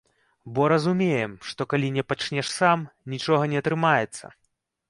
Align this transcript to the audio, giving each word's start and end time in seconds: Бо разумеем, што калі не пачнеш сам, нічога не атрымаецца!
Бо 0.53 0.63
разумеем, 0.71 1.35
што 1.51 1.67
калі 1.73 1.91
не 1.97 2.03
пачнеш 2.13 2.47
сам, 2.57 2.89
нічога 3.15 3.43
не 3.53 3.63
атрымаецца! 3.65 4.35